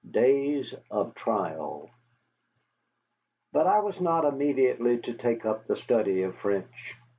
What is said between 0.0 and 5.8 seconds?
DAYS OF TRIAL But I was not immediately to take up the